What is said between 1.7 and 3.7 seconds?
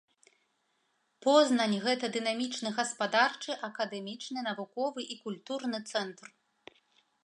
гэта дынамічны гаспадарчы,